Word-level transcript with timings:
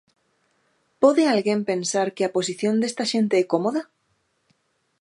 Pode 1.01 1.23
alguén 1.27 1.61
pensar 1.71 2.07
que 2.15 2.23
a 2.25 2.33
posición 2.37 2.75
desta 2.79 3.03
xente 3.11 3.35
é 3.43 3.45
cómoda? 3.53 3.81